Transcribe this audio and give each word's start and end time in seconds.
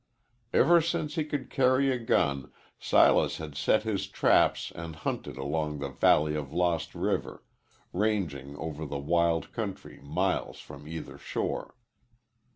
Ever 0.51 0.81
since 0.81 1.13
he 1.13 1.23
could 1.23 1.51
carry 1.51 1.91
a 1.91 1.99
gun 1.99 2.51
Silas 2.79 3.37
had 3.37 3.55
set 3.55 3.83
his 3.83 4.07
traps 4.07 4.71
and 4.73 4.95
hunted 4.95 5.37
along 5.37 5.77
the 5.77 5.89
valley 5.89 6.33
of 6.33 6.51
Lost 6.51 6.95
River, 6.95 7.43
ranging 7.93 8.55
over 8.57 8.83
the 8.87 8.97
wild 8.97 9.53
country 9.53 9.99
miles 10.01 10.57
from 10.59 10.87
either 10.87 11.19
shore. 11.19 11.75